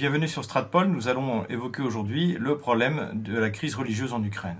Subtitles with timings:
[0.00, 4.56] Bienvenue sur Stratpol, nous allons évoquer aujourd'hui le problème de la crise religieuse en Ukraine.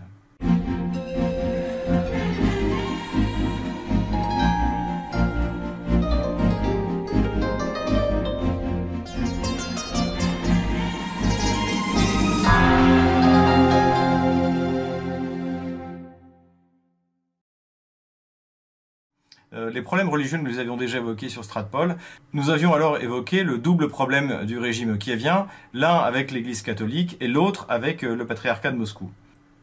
[19.68, 21.96] Les problèmes religieux, nous les avions déjà évoqués sur Stratpol.
[22.32, 27.16] Nous avions alors évoqué le double problème du régime qui vient, l'un avec l'Église catholique
[27.20, 29.10] et l'autre avec euh, le patriarcat de Moscou.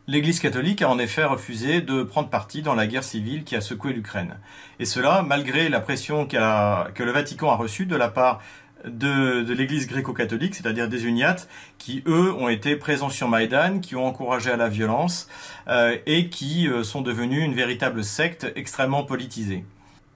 [0.08, 3.62] L'Église catholique a en effet refusé de prendre parti dans la guerre civile qui a
[3.62, 4.38] secoué l'Ukraine.
[4.80, 8.42] Et cela, malgré la pression que le Vatican a reçue de la part
[8.86, 14.06] de, l'Église gréco-catholique, c'est-à-dire des uniates, qui eux ont été présents sur Maïdan, qui ont
[14.06, 15.28] encouragé à la violence
[15.68, 19.66] euh, et qui sont devenus une véritable secte extrêmement politisée.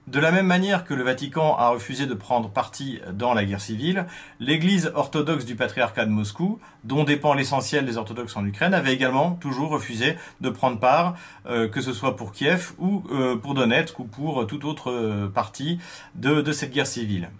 [0.08, 3.60] De la même manière que le Vatican a refusé de prendre parti dans la guerre
[3.60, 4.06] civile,
[4.40, 9.32] l'Église orthodoxe du patriarcat de Moscou, dont dépend l'essentiel des orthodoxes en Ukraine, avait également
[9.32, 11.14] toujours refusé de prendre part,
[11.46, 15.28] euh, que ce soit pour Kiev ou euh, pour Donetsk ou pour toute autre euh,
[15.28, 15.78] partie
[16.16, 17.30] de cette guerre civile.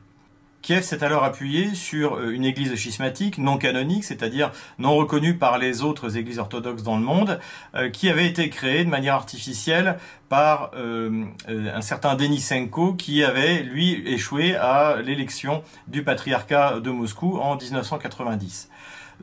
[0.63, 5.59] Kiev s'est alors appuyé sur euh, une église schismatique non canonique, c'est-à-dire non reconnue par
[5.59, 7.41] les autres églises orthodoxes dans le monde,
[7.75, 13.65] euh, qui avait été créée de manière artificielle par euh, un certain Denisenko qui avait,
[13.65, 18.71] lui, échoué à l'élection du patriarcat de Moscou en 1990.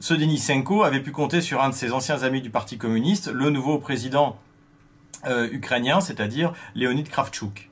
[0.02, 3.50] Ce Denisenko avait pu compter sur un de ses anciens amis du Parti communiste, le
[3.50, 4.38] nouveau président
[5.52, 7.69] ukrainien, c'est-à-dire Leonid Kravchuk.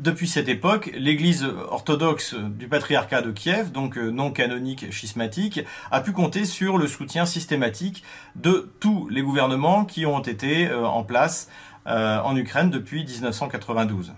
[0.00, 6.00] Depuis cette époque, l'Église orthodoxe du patriarcat de Kiev, donc euh, non canonique schismatique, a
[6.00, 8.02] pu compter sur le soutien systématique
[8.34, 11.50] de tous les gouvernements qui ont été euh, en place
[11.86, 14.14] euh, en Ukraine depuis 1992.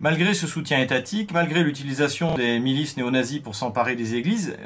[0.00, 4.56] Malgré ce soutien étatique, malgré l'utilisation des milices néo-nazis pour s'emparer des églises,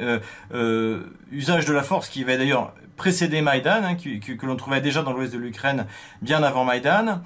[1.33, 5.13] usage de la force qui va d'ailleurs précéder Maïdan, hein, que l'on trouvait déjà dans
[5.13, 5.87] l'ouest de l'Ukraine
[6.23, 7.21] bien avant Maïdan,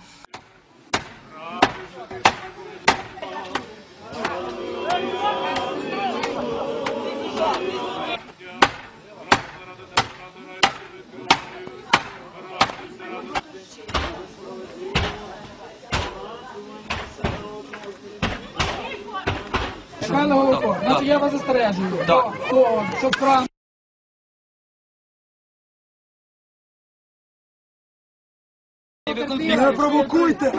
[21.08, 22.04] я вас застережую.
[22.06, 22.32] Так.
[22.50, 23.46] То, щоб кран
[29.38, 30.52] Не провокуйте!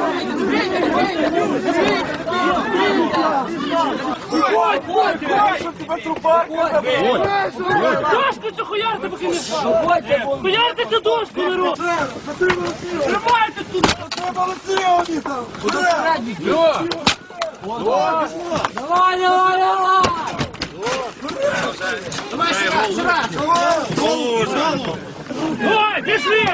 [8.12, 9.40] Дошку цю хуярте, поки не
[10.42, 11.80] Хуярте цю дошку, народ!
[12.38, 13.84] Тримайте тут!
[14.10, 14.56] Треба
[15.22, 15.46] там!
[18.74, 20.10] Давай, давай, давай!
[20.82, 22.39] Давай сюда, сюда!
[25.64, 26.46] Ой, пішли!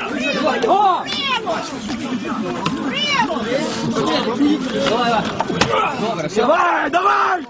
[6.35, 7.43] Давай, давай!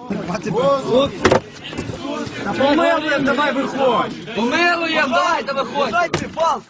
[2.57, 4.35] Помилуєм, давай виходь!
[4.35, 5.91] Помилуєм, давай, давай виходь!
[5.91, 6.61] Дайте палку!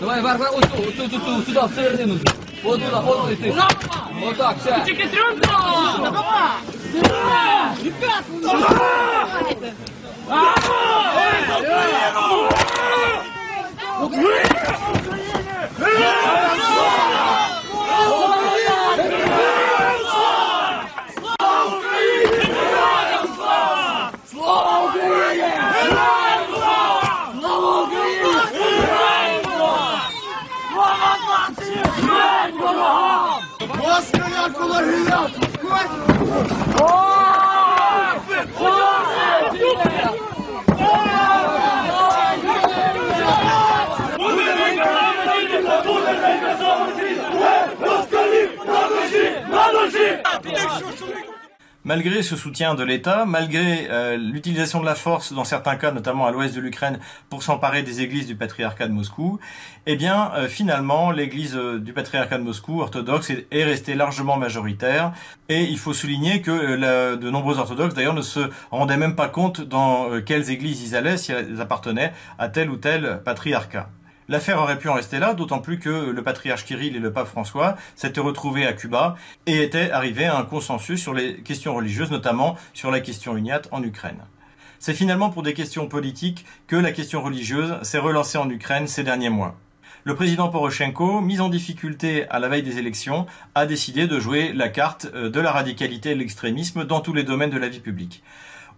[0.00, 2.14] Давай, Варвара, ось тут, ось тут, ось сюди, в середину.
[2.64, 3.54] От туди, от туди, ти.
[4.28, 4.82] Отак, все.
[4.86, 5.34] Тільки трьох
[33.78, 35.20] Москаля, кулагія!
[51.86, 56.24] Malgré ce soutien de l'État, malgré euh, l'utilisation de la force dans certains cas, notamment
[56.24, 56.98] à l'ouest de l'Ukraine,
[57.28, 59.38] pour s'emparer des églises du patriarcat de Moscou,
[59.84, 65.12] eh bien, euh, finalement, l'église euh, du patriarcat de Moscou, orthodoxe, est, restée largement majoritaire.
[65.50, 68.40] Et il faut souligner que de nombreux orthodoxes, d'ailleurs, ne se
[68.70, 72.76] rendaient même pas compte dans quelles églises ils allaient, si elles appartenaient à tel ou
[72.76, 73.90] tel patriarcat.
[74.28, 77.26] L'affaire aurait pu en rester là, d'autant plus que le patriarche Kirill et le pape
[77.26, 79.16] François s'étaient retrouvés à Cuba
[79.46, 83.68] et étaient arrivés à un consensus sur les questions religieuses, notamment sur la question uniate
[83.70, 84.24] en Ukraine.
[84.78, 89.02] C'est finalement pour des questions politiques que la question religieuse s'est relancée en Ukraine ces
[89.02, 89.56] derniers mois.
[90.06, 94.52] Le président Poroshenko, mis en difficulté à la veille des élections, a décidé de jouer
[94.52, 97.68] la carte euh, de la radicalité et de l'extrémisme dans tous les domaines de la
[97.68, 98.22] vie publique.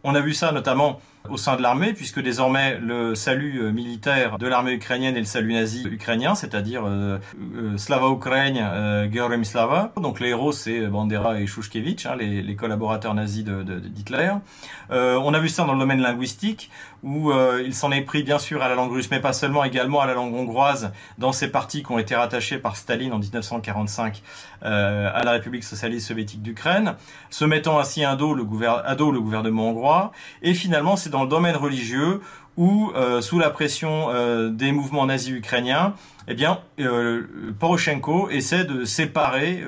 [0.04, 4.38] On a vu ça notamment au sein de l'armée, puisque désormais le salut euh, militaire
[4.38, 7.18] de l'armée ukrainienne est le salut nazi ukrainien, c'est-à-dire euh,
[7.56, 9.92] euh, Slava Ukraine, euh, Slava.
[10.00, 14.30] Donc les héros, c'est Bandera et Shushkevich, hein, les, collaborateurs nazis de- d'Hitler.
[14.90, 16.70] On a vu ça dans le domaine linguistique,
[17.02, 17.32] où
[17.64, 20.06] il s'en est pris bien sûr à la langue russe, mais pas seulement, également à
[20.06, 24.22] la langue hongroise, dans ces partis qui ont été rattachés par Staline en 1945
[24.64, 26.94] euh, à la République socialiste soviétique d'Ukraine,
[27.30, 30.12] se mettant ainsi à dos le, gouver- à dos le gouvernement hongrois.
[30.42, 32.20] Et finalement, c'est le domaine religieux
[32.56, 35.94] où, euh, sous la pression euh, des mouvements nazis ukrainiens,
[36.26, 37.26] eh bien, euh,
[37.58, 39.62] Poroshenko essaie de séparer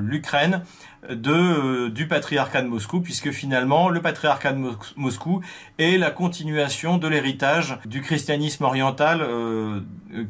[0.00, 0.62] l'Ukraine
[1.10, 5.40] de du patriarcat de Moscou, puisque finalement le patriarcat de Mos- Moscou
[5.78, 9.24] est la continuation de l'héritage du christianisme oriental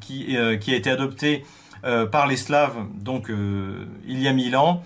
[0.00, 1.44] qui, a été adopté
[2.12, 3.30] par les Slaves donc
[4.06, 4.82] il y a mille ans,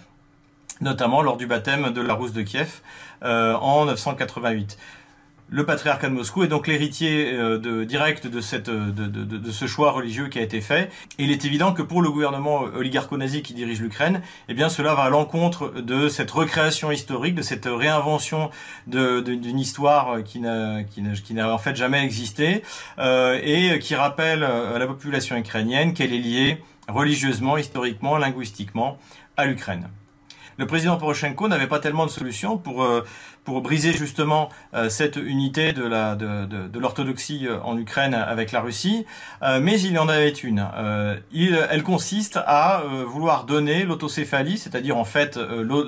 [0.80, 2.82] notamment lors du baptême de la Rousse de Kiev
[3.22, 4.78] en 988.
[5.52, 9.24] Le patriarcat de Moscou est donc l'héritier euh, de, direct de, cette, euh, de, de,
[9.24, 10.92] de- ce choix religieux qui a été fait.
[11.18, 14.94] Et il est évident que pour le gouvernement oligarcho-nazi qui dirige l'Ukraine, eh bien cela
[14.94, 18.50] va à l'encontre de cette recréation historique, de cette réinvention
[18.86, 20.84] d'une histoire qui n'a
[21.52, 22.62] en fait jamais existé
[23.00, 28.98] euh, et qui rappelle euh, à la population ukrainienne qu'elle est liée religieusement, historiquement, linguistiquement
[29.36, 29.88] à l'Ukraine.
[30.56, 33.02] Le président Poroshenko n'avait pas tellement de solutions pour euh,
[33.44, 38.14] pour briser justement euh, cette unité de la de, de, de l'orthodoxie euh, en Ukraine
[38.14, 39.06] avec la Russie,
[39.42, 40.66] Euh, mais il y en avait une.
[41.32, 45.38] Il, elle consiste à vouloir donner l'autocéphalie, c'est-à-dire en fait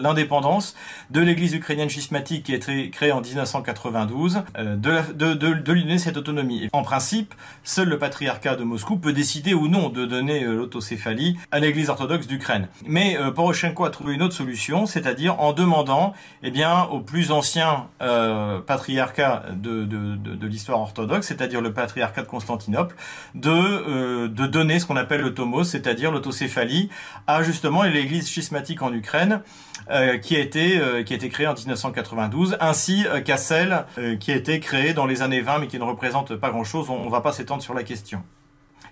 [0.00, 0.75] l'indépendance
[1.10, 5.72] de l'Église ukrainienne schismatique qui a été créée en 1992, euh, de, la- de, de,
[5.72, 6.69] lui donner cette autonomie.
[6.72, 7.34] En principe,
[7.64, 12.26] seul le patriarcat de Moscou peut décider ou non de donner l'autocéphalie à l'Église orthodoxe
[12.26, 12.69] d'Ukraine.
[12.87, 17.89] Mais Poroshenko a trouvé une autre solution, c'est-à-dire en demandant eh bien, au plus ancien
[18.03, 22.94] euh, patriarcat de, de, de, l'histoire orthodoxe, c'est-à-dire le patriarcat de Constantinople,
[23.35, 26.89] de, euh, de donner ce qu'on appelle le tomos, c'est-à-dire l'autocéphalie,
[27.27, 29.43] à justement l'Église schismatique en Ukraine,
[29.91, 33.87] euh, qui a été euh, qui a été créée en 1992, ainsi qu'à celle
[34.21, 36.91] qui a été créée dans les années 20, mais qui ne représente pas grand-chose.
[36.91, 38.23] On, on va pas s'étendre sur la question.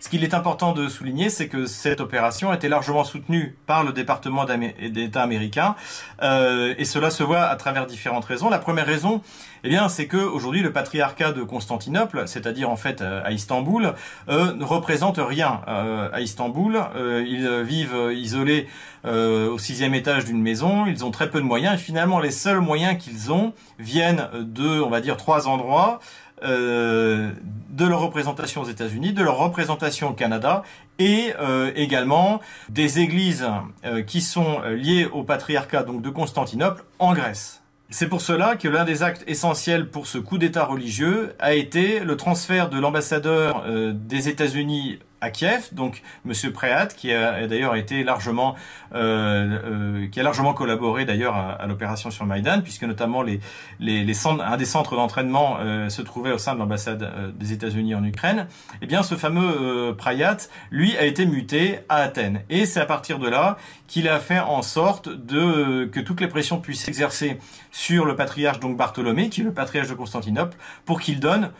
[0.00, 3.84] Ce qu'il est important de souligner, c'est que cette opération a été largement soutenue par
[3.84, 5.76] le département d'État américain,
[6.22, 8.48] euh, et cela se voit à travers différentes raisons.
[8.48, 9.20] La première raison,
[9.62, 13.92] eh bien, c'est que aujourd'hui le patriarcat de Constantinople, c'est-à-dire en fait euh, à Istanbul,
[14.30, 16.80] euh, ne représente rien à Istanbul.
[16.96, 18.68] Ils vivent isolés
[19.04, 20.86] au sixième étage d'une maison.
[20.86, 24.80] Ils ont très peu de moyens, et finalement les seuls moyens qu'ils ont viennent de,
[24.80, 26.00] on va dire, trois endroits
[26.42, 27.30] euh,
[27.70, 30.62] de leur représentation aux États-Unis, de leur représentation au Canada
[30.98, 33.46] et euh, également des églises
[33.84, 37.60] euh, qui sont euh, liées au patriarcat donc de Constantinople en Grèce.
[37.92, 41.98] C'est pour cela que l'un des actes essentiels pour ce coup d'État religieux a été
[42.00, 47.76] le transfert de l'ambassadeur euh, des États-Unis à Kiev, donc Monsieur Préat, qui a d'ailleurs
[47.76, 48.54] été largement,
[48.94, 53.40] euh, euh, qui a largement collaboré d'ailleurs à, l'opération sur Maïdan, puisque notamment les,
[53.78, 57.30] les, les centres, un des centres d'entraînement euh, se trouvait au sein de l'ambassade euh,
[57.32, 58.46] des États-Unis en Ukraine.
[58.82, 60.36] Eh bien, ce fameux euh, Prayat,
[60.70, 63.56] lui, a été muté à Athènes, et c'est à partir de là
[63.86, 67.38] qu'il a fait en sorte de que toutes les pressions puissent s'exercer
[67.70, 71.50] sur le patriarche donc Bartholomé, qui est le patriarche de Constantinople, pour qu'il donne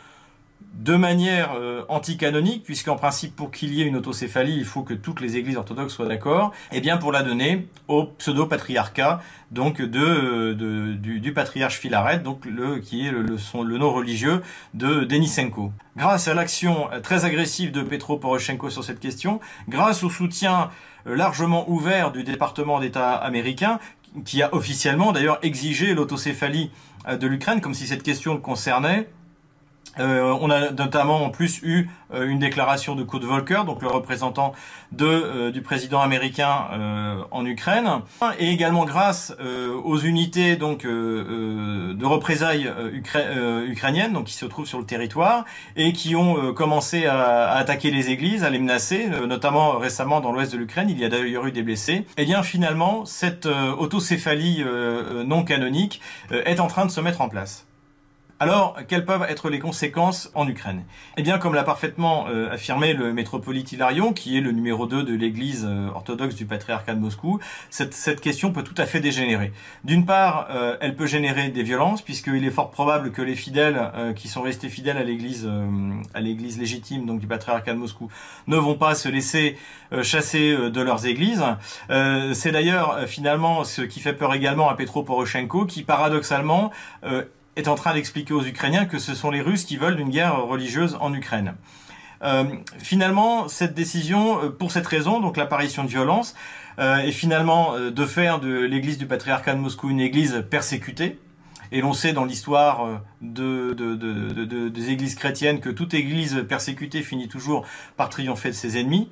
[0.75, 4.95] de manière euh, anticanonique, puisqu'en principe, pour qu'il y ait une autocéphalie, il faut que
[4.95, 10.53] toutes les églises orthodoxes soient d'accord, et bien pour la donner au pseudo-patriarcat, donc de,
[10.55, 14.43] de- du, du patriarche Philarète, donc le, qui est le, le, son- le nom religieux
[14.73, 15.73] de Denisenko.
[15.97, 19.39] Grâce à l'action euh, très agressive de Petro Poroshenko sur cette question,
[19.69, 20.71] grâce au soutien
[21.07, 23.79] euh, largement ouvert du département d'État américain,
[24.25, 26.71] qui a officiellement d'ailleurs exigé l'autocéphalie
[27.07, 29.09] euh, de l'Ukraine, comme si cette question le concernait,
[29.99, 33.89] euh, on a notamment en plus eu euh, une déclaration de Kurt Volker, donc le
[33.89, 34.53] représentant
[35.01, 36.67] euh, du président américain
[37.31, 38.01] en Ukraine,
[38.39, 39.35] et également grâce
[39.85, 45.45] aux unités donc de représailles ukra- ukrainiennes, donc qui se trouvent sur le territoire
[45.77, 50.33] et qui ont commencé à, à attaquer les églises, à les menacer, notamment récemment dans
[50.33, 52.07] l'ouest de l'Ukraine, il y a d'ailleurs eu des blessés.
[52.17, 54.65] Et bien finalement, cette autocéphalie
[55.25, 57.67] non canonique est en train de se mettre en place.
[58.43, 60.85] Alors, quelles peuvent être les conséquences en Ukraine?
[61.19, 65.03] Eh bien, comme l'a parfaitement euh, affirmé le métropolite Hilarion, qui est le numéro 2
[65.03, 69.53] de l'église euh, orthodoxe du patriarcat de Moscou, cette, question peut tout à fait dégénérer.
[69.85, 73.91] D'une part, euh, elle peut générer des violences, puisqu'il est fort probable que les fidèles
[73.95, 75.47] euh, qui sont restés fidèles à l'église
[76.15, 78.09] à l'église légitime donc du patriarcat de Moscou
[78.47, 79.59] ne vont pas se laisser
[80.03, 81.45] chasser de leurs églises.
[81.89, 86.71] C'est d'ailleurs finalement ce qui fait peur également à Petro Poroshenko, qui paradoxalement
[87.57, 90.37] est en train d'expliquer aux Ukrainiens que ce sont les Russes qui veulent une guerre
[90.43, 91.55] religieuse en Ukraine.
[92.23, 92.45] Euh,
[92.79, 96.35] finalement, cette décision, euh, pour cette raison, donc l'apparition de violence,
[96.79, 101.19] euh, est finalement euh, de faire de l'Église du patriarcat de Moscou une Église persécutée,
[101.73, 105.95] et l'on sait dans l'histoire euh, de, de, de, de, des églises chrétiennes que toute
[105.95, 109.11] église persécutée finit toujours par triompher de ses ennemis.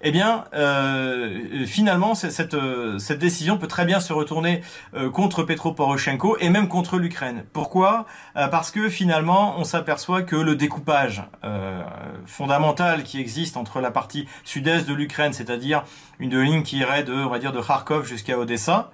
[0.00, 4.62] Eh bien, euh, finalement, cette, euh, cette décision peut très bien se retourner
[4.94, 7.44] euh, contre Petro Poroshenko et même contre l'Ukraine.
[7.52, 8.06] Pourquoi?
[8.34, 11.82] Parce que finalement, on s'aperçoit que le découpage euh,
[12.26, 15.82] fondamental qui existe entre la partie sud-est de l'Ukraine, c'est-à-dire
[16.20, 18.92] une ligne qui irait de, on va dire, de Kharkov jusqu'à Odessa,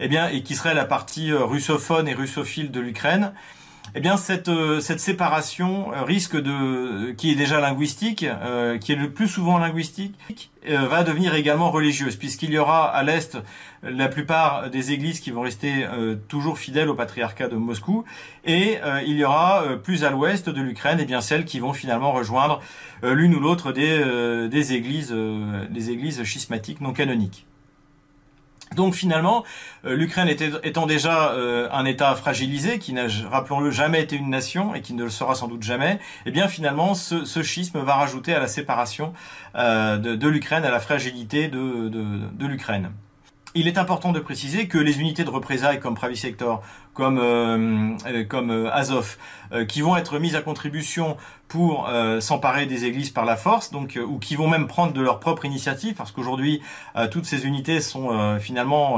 [0.00, 3.32] eh bien, et qui serait la partie russophone et russophile de l'Ukraine,
[3.94, 8.92] eh bien cette euh, cette séparation euh, risque de qui est déjà linguistique, euh, qui
[8.92, 10.14] est le plus souvent linguistique,
[10.68, 13.38] va devenir également religieuse, puisqu'il y aura à l'est
[13.82, 15.86] la plupart des églises qui vont rester
[16.28, 18.04] toujours fidèles au patriarcat de Moscou,
[18.44, 18.76] et
[19.06, 22.60] il y aura plus à l'ouest de l'Ukraine, et bien celles qui vont finalement rejoindre
[23.02, 25.14] l'une ou l'autre des des églises
[25.70, 27.46] des églises schismatiques non canoniques.
[28.74, 29.44] Donc finalement,
[29.84, 34.74] euh, l'Ukraine étant déjà euh, un État fragilisé, qui n'a, rappelons-le, jamais été une nation
[34.74, 38.34] et qui ne le sera sans doute jamais, eh bien finalement, ce, schisme va rajouter
[38.34, 39.14] à la séparation
[39.54, 42.90] euh, de, l'Ukraine, à la fragilité de, l'Ukraine.
[43.54, 46.62] Il est important de préciser que les unités de représailles comme Pravi Sector,
[46.98, 49.16] comme euh, comme euh, Azov,
[49.52, 53.70] euh, qui vont être mises à contribution pour euh, s'emparer des églises par la force,
[53.70, 56.60] donc euh, ou qui vont même prendre de leur propre initiative, parce qu'aujourd'hui
[57.12, 58.96] toutes ces unités sont finalement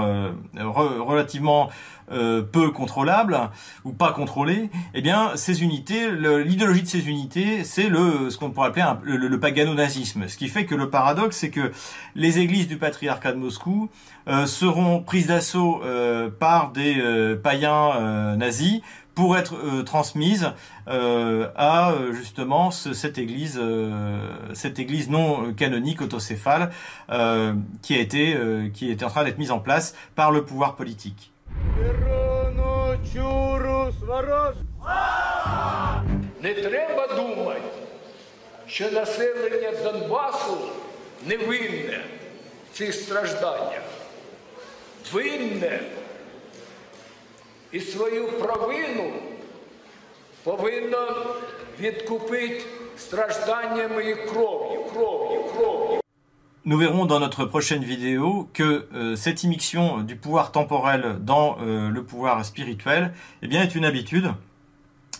[0.57, 1.69] re relativement
[2.09, 3.39] peu contrôlables
[3.85, 4.71] ou pas contrôlées.
[4.95, 9.29] Eh bien, ces unités, l'idéologie de ces unités, c'est le ce qu'on pourrait appeler le,
[9.29, 10.27] le pagano-nazisme.
[10.27, 11.71] Ce qui fait que le paradoxe, c'est que
[12.17, 13.91] les églises du patriarcat de Moscou
[14.47, 15.83] seront prises d'assaut
[16.39, 17.90] par des païens
[18.37, 18.83] nazis
[19.15, 20.53] pour être euh, transmise
[20.89, 24.19] euh, à justement ce, cette église, euh,
[24.55, 26.71] cette église non canonique autocéphale
[27.83, 28.37] qui a été,
[28.73, 31.33] qui est en train d'être mise en place par le pouvoir politique.
[47.72, 49.12] і свою провину
[50.44, 51.26] повинно
[51.80, 52.62] відкупити
[52.98, 56.00] стражданнями і кров'ю, кров'ю, кров'ю.
[56.68, 61.92] Nous verrons dans notre prochaine vidéo que euh, cette immixtion du pouvoir temporel dans euh,
[61.92, 63.14] le pouvoir spirituel
[63.44, 64.34] eh bien, est une habitude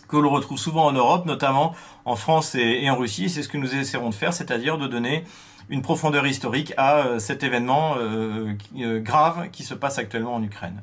[0.08, 3.28] que l'on retrouve souvent en Europe, notamment en France et, et en Russie.
[3.30, 5.24] C'est ce que nous essaierons de faire, c'est-à-dire de donner
[5.68, 10.42] une profondeur historique à euh, cet événement euh, euh, grave qui se passe actuellement en
[10.42, 10.82] Ukraine.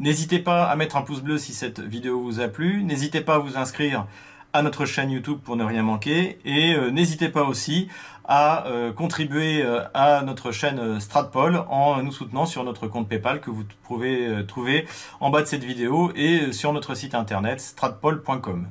[0.00, 2.82] N'hésitez pas à mettre un pouce bleu si cette vidéo vous a plu.
[2.82, 4.06] N'hésitez pas à vous inscrire
[4.54, 6.38] à notre chaîne YouTube pour ne rien manquer.
[6.46, 7.88] Et euh, n'hésitez pas aussi
[8.24, 13.42] à euh, contribuer euh, à notre chaîne Stratpol en nous soutenant sur notre compte PayPal
[13.42, 14.86] que vous pouvez trouver
[15.20, 18.68] en bas de cette vidéo et sur notre site internet stratpol.com.